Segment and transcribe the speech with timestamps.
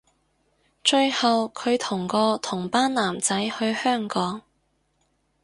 [0.83, 4.41] 最後距同個同班男仔去香港